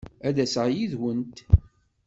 Ad 0.27 0.33
d-aseɣ 0.35 0.67
yid-went. 0.75 1.37